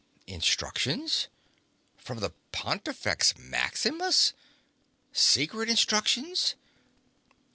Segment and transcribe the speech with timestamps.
[0.25, 1.27] Instructions?
[1.95, 4.33] From the Pontifex Maximus?
[5.13, 6.55] Secret instructions?